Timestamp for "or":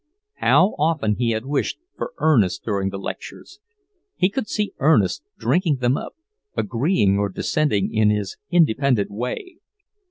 7.19-7.29